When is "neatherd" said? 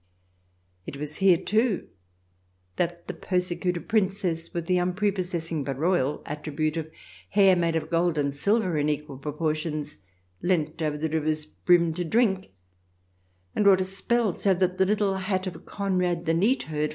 16.33-16.89